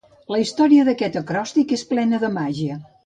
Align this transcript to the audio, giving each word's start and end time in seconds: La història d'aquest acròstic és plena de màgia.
La 0.35 0.37
història 0.43 0.85
d'aquest 0.87 1.19
acròstic 1.21 1.75
és 1.79 1.83
plena 1.93 2.21
de 2.25 2.33
màgia. 2.39 2.81